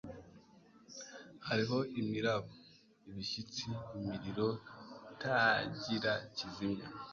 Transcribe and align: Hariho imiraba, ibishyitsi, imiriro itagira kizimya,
Hariho 1.47 1.77
imiraba, 2.01 2.51
ibishyitsi, 3.09 3.67
imiriro 3.97 4.47
itagira 5.13 6.13
kizimya, 6.35 6.87